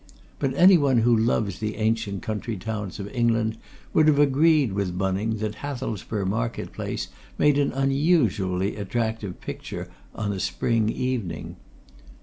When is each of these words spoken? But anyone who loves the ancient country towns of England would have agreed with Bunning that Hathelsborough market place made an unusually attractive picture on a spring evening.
But 0.39 0.55
anyone 0.55 1.01
who 1.01 1.15
loves 1.15 1.59
the 1.59 1.75
ancient 1.75 2.23
country 2.23 2.57
towns 2.57 2.99
of 2.99 3.07
England 3.09 3.59
would 3.93 4.07
have 4.07 4.17
agreed 4.17 4.73
with 4.73 4.97
Bunning 4.97 5.37
that 5.37 5.53
Hathelsborough 5.57 6.25
market 6.25 6.71
place 6.73 7.09
made 7.37 7.59
an 7.59 7.71
unusually 7.71 8.77
attractive 8.77 9.39
picture 9.41 9.89
on 10.15 10.33
a 10.33 10.39
spring 10.39 10.89
evening. 10.89 11.55